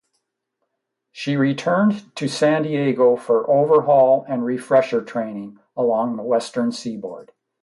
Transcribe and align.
She 1.11 1.35
returned 1.37 2.15
to 2.15 2.27
San 2.27 2.63
Diego 2.63 3.15
for 3.15 3.47
overhaul 3.47 4.25
and 4.27 4.43
refresher 4.43 5.03
training 5.03 5.59
along 5.77 6.15
the 6.15 6.23
western 6.23 6.71
seaboard. 6.71 7.33